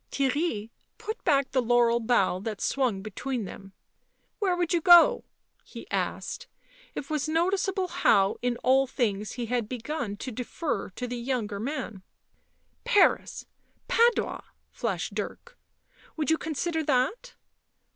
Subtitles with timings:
[0.09, 3.71] Theirry put back the laurel bough that swung between them."
[4.39, 5.25] Where would you go?"
[5.63, 6.47] he asked;
[6.95, 11.59] it was noticeable how in all things he had begun to defer to the younger
[11.59, 12.01] man."
[12.83, 13.45] Paris!
[13.87, 15.55] Padua!" flashed Dirk."
[16.17, 17.35] Would you con sider that